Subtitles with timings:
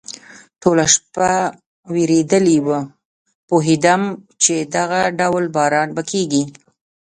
[0.61, 1.31] ټوله شپه
[1.93, 2.67] ورېدلی و،
[3.47, 4.01] پوهېدم
[4.43, 6.43] چې دغه ډول باران به کېږي.